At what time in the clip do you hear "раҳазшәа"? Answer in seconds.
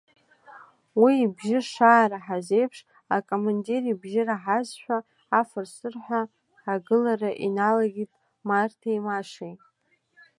4.27-4.97